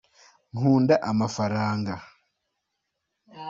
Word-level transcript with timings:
nkunda 0.55 0.95
amafaranga 1.09 1.93